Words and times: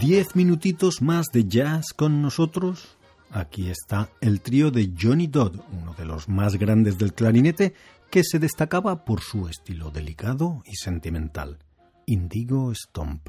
Diez 0.00 0.34
minutitos 0.34 1.00
más 1.00 1.26
de 1.32 1.44
jazz 1.44 1.92
con 1.94 2.22
nosotros. 2.22 2.96
Aquí 3.30 3.70
está 3.70 4.10
el 4.20 4.40
trío 4.40 4.70
de 4.70 4.90
Johnny 5.00 5.26
Dodd, 5.26 5.60
uno 5.72 5.94
de 5.94 6.04
los 6.04 6.28
más 6.28 6.56
grandes 6.56 6.98
del 6.98 7.14
clarinete, 7.14 7.74
que 8.10 8.22
se 8.24 8.38
destacaba 8.38 9.04
por 9.04 9.20
su 9.20 9.48
estilo 9.48 9.90
delicado 9.90 10.62
y 10.66 10.74
sentimental. 10.74 11.58
Indigo 12.06 12.74
Stomp. 12.74 13.28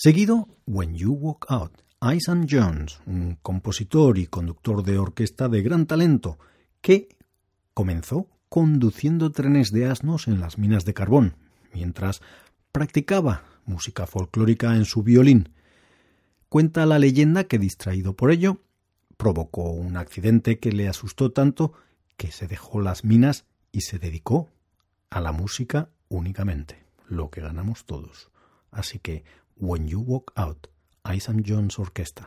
Seguido, 0.00 0.46
When 0.64 0.94
You 0.94 1.12
Walk 1.12 1.46
Out, 1.48 1.72
Isaac 2.00 2.46
Jones, 2.48 3.00
un 3.04 3.34
compositor 3.42 4.16
y 4.16 4.28
conductor 4.28 4.84
de 4.84 4.96
orquesta 4.96 5.48
de 5.48 5.60
gran 5.60 5.86
talento, 5.86 6.38
que 6.80 7.08
comenzó 7.74 8.28
conduciendo 8.48 9.32
trenes 9.32 9.72
de 9.72 9.86
asnos 9.86 10.28
en 10.28 10.38
las 10.38 10.56
minas 10.56 10.84
de 10.84 10.94
carbón, 10.94 11.34
mientras 11.74 12.22
practicaba 12.70 13.42
música 13.64 14.06
folclórica 14.06 14.76
en 14.76 14.84
su 14.84 15.02
violín. 15.02 15.48
Cuenta 16.48 16.86
la 16.86 17.00
leyenda 17.00 17.48
que, 17.48 17.58
distraído 17.58 18.14
por 18.14 18.30
ello, 18.30 18.60
provocó 19.16 19.72
un 19.72 19.96
accidente 19.96 20.60
que 20.60 20.70
le 20.70 20.86
asustó 20.86 21.32
tanto 21.32 21.72
que 22.16 22.30
se 22.30 22.46
dejó 22.46 22.80
las 22.80 23.02
minas 23.02 23.46
y 23.72 23.80
se 23.80 23.98
dedicó 23.98 24.48
a 25.10 25.20
la 25.20 25.32
música 25.32 25.90
únicamente, 26.08 26.84
lo 27.08 27.30
que 27.30 27.40
ganamos 27.40 27.84
todos. 27.84 28.30
Así 28.70 29.00
que 29.00 29.24
When 29.60 29.88
You 29.88 29.98
Walk 29.98 30.30
Out, 30.36 30.68
Isaac 31.04 31.42
Jones 31.42 31.78
Orquesta. 31.78 32.26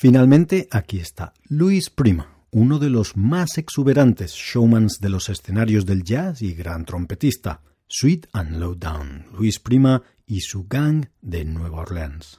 Finalmente, 0.00 0.68
aquí 0.70 1.00
está 1.00 1.34
Luis 1.48 1.90
Prima, 1.90 2.44
uno 2.52 2.78
de 2.78 2.88
los 2.88 3.16
más 3.16 3.58
exuberantes 3.58 4.30
showmans 4.30 5.00
de 5.00 5.08
los 5.08 5.28
escenarios 5.28 5.86
del 5.86 6.04
jazz 6.04 6.40
y 6.40 6.54
gran 6.54 6.84
trompetista, 6.84 7.62
Sweet 7.88 8.28
and 8.32 8.60
Low 8.60 8.76
Down, 8.76 9.26
Luis 9.36 9.58
Prima 9.58 10.04
y 10.24 10.42
su 10.42 10.68
gang 10.68 11.06
de 11.20 11.44
Nueva 11.44 11.80
Orleans. 11.80 12.38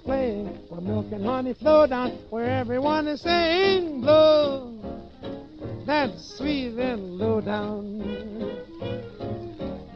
playing, 0.00 0.46
where 0.68 0.80
milk 0.80 1.06
and 1.12 1.24
honey 1.24 1.54
flow 1.54 1.86
down, 1.86 2.10
where 2.30 2.48
everyone 2.48 3.08
is 3.08 3.20
saying 3.20 4.00
blow. 4.00 4.78
That's 5.86 6.36
sweet 6.36 6.78
and 6.78 7.18
low 7.18 7.40
down. 7.40 8.00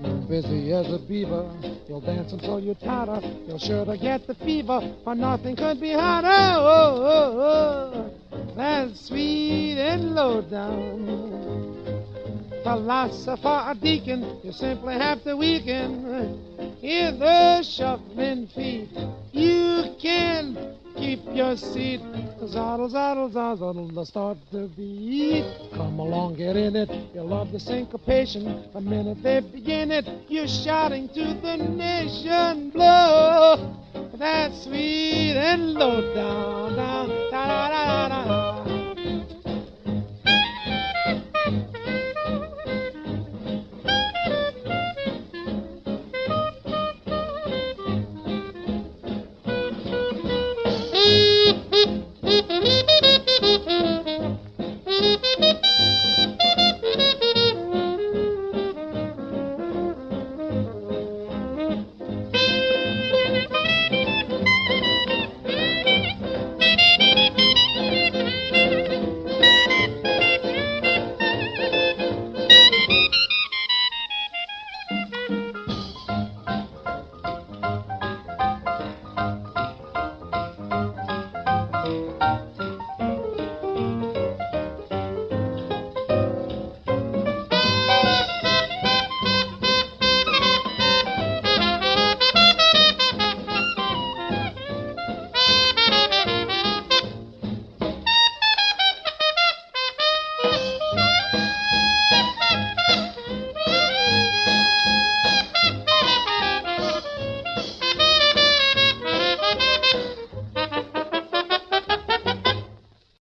You're 0.02 0.28
busy 0.28 0.72
as 0.72 0.93
a 0.93 0.98
beaver, 0.98 1.50
you'll 1.88 2.00
dance 2.00 2.32
until 2.32 2.60
you 2.60 2.75
totter. 2.75 3.20
You'll 3.46 3.58
sure 3.58 3.84
to 3.84 3.96
get 3.96 4.26
the 4.26 4.34
fever, 4.34 4.94
for 5.04 5.14
nothing 5.14 5.56
could 5.56 5.81
be 5.81 5.93
hotter. 5.93 6.28
Oh, 6.28 7.02
oh, 7.04 7.38
oh. 7.38 8.12
oh. 8.32 8.52
That's 8.56 9.06
sweet 9.06 9.78
and 9.78 10.14
low 10.14 10.42
down 10.42 11.66
philosopher 12.66 13.62
or 13.69 13.75
deacon, 13.75 14.40
you 14.42 14.50
simply 14.50 14.94
have 14.94 15.22
to 15.22 15.37
weaken. 15.37 16.76
Hear 16.81 17.12
the 17.12 17.62
shuffling 17.62 18.49
feet. 18.49 18.88
You 19.30 19.55
keep 20.96 21.20
your 21.34 21.56
seat. 21.56 22.00
Zoddle, 22.40 22.90
zoddle, 22.90 23.32
zoddle, 23.32 23.94
the 23.94 24.04
start 24.04 24.38
to 24.52 24.68
beat. 24.76 25.44
Come 25.75 25.98
along, 25.98 26.36
get 26.36 26.56
in 26.56 26.76
it. 26.76 26.88
You'll 27.14 27.28
love 27.28 27.52
the 27.52 27.60
syncopation. 27.60 28.68
The 28.72 28.80
minute 28.80 29.22
they 29.22 29.40
begin 29.40 29.90
it, 29.90 30.06
you're 30.28 30.48
shouting 30.48 31.08
to 31.08 31.34
the 31.42 31.56
nation. 31.56 32.70
Blow 32.70 33.76
that 34.18 34.52
sweet 34.62 35.36
and 35.36 35.75
low 35.75 36.14
down, 36.14 36.76
down, 36.76 37.08
da. 37.30 37.55